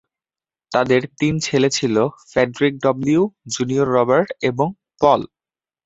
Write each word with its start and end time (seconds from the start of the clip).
তাদের 0.71 1.01
তিন 1.19 1.33
ছেলে 1.39 1.69
ছিল, 1.69 1.95
ফ্রেডরিক 2.29 2.73
ডব্লিউ., 2.85 3.21
জুনিয়র 3.53 3.87
রবার্ট 3.95 4.29
এবং 4.41 4.67
পল। 5.01 5.21